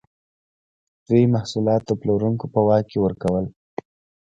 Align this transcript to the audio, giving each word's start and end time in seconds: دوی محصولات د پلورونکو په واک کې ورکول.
دوی 1.07 1.23
محصولات 1.33 1.81
د 1.85 1.91
پلورونکو 1.99 2.45
په 2.53 2.59
واک 2.67 2.83
کې 2.91 2.97
ورکول. 3.05 3.45